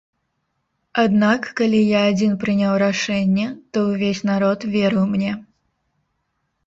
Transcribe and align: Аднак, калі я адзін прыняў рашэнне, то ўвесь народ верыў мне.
Аднак, 1.03 1.41
калі 1.59 1.81
я 1.81 2.01
адзін 2.13 2.33
прыняў 2.43 2.73
рашэнне, 2.85 3.47
то 3.77 3.87
ўвесь 3.93 4.25
народ 4.33 4.59
верыў 4.77 5.05
мне. 5.17 5.31